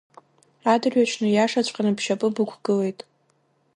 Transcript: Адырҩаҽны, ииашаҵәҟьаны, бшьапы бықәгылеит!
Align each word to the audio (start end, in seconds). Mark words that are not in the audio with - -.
Адырҩаҽны, 0.73 1.27
ииашаҵәҟьаны, 1.29 1.91
бшьапы 1.97 2.27
бықәгылеит! 2.35 2.99